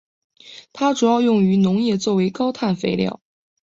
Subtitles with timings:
[0.73, 3.21] 它主要用于农业作为高氮肥料。